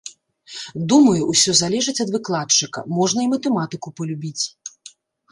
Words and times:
Думаю, 0.93 1.17
усё 1.33 1.51
залежыць 1.59 2.01
ад 2.05 2.09
выкладчыка, 2.15 2.83
можна 2.99 3.19
і 3.27 3.29
матэматыку 3.35 3.93
палюбіць. 4.01 4.43